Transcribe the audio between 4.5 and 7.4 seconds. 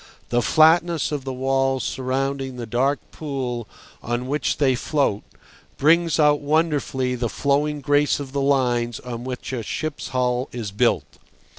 they float brings out wonderfully the